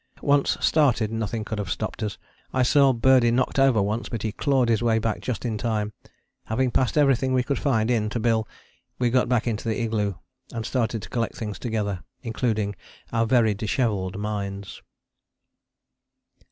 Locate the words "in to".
7.91-8.19